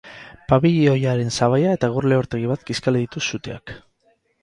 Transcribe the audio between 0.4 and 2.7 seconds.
Pabilioiaren sabaia eta egur-lehortegi bat